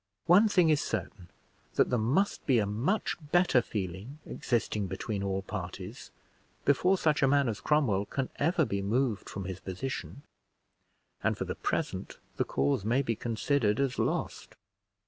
One 0.25 0.47
thing 0.47 0.69
is 0.69 0.81
certain, 0.81 1.29
that 1.75 1.91
there 1.91 1.99
must 1.99 2.43
be 2.47 2.57
a 2.57 2.65
much 2.65 3.17
better 3.31 3.61
feeling 3.61 4.17
existing 4.25 4.87
between 4.87 5.21
all 5.21 5.43
parties 5.43 6.09
before 6.65 6.97
such 6.97 7.21
a 7.21 7.27
man 7.27 7.47
as 7.47 7.61
Cromwell 7.61 8.05
can 8.07 8.29
ever 8.37 8.65
be 8.65 8.81
moved 8.81 9.29
from 9.29 9.45
his 9.45 9.59
position; 9.59 10.23
and, 11.23 11.37
for 11.37 11.45
the 11.45 11.53
present, 11.53 12.17
the 12.37 12.43
cause 12.45 12.83
may 12.83 13.03
be 13.03 13.15
considered 13.15 13.79
as 13.79 13.99
lost." 13.99 14.55